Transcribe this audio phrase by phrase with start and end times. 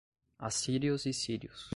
[0.39, 1.69] Assírios e sírios